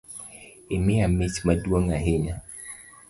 [0.75, 2.35] Imiya mich maduong’ ahinya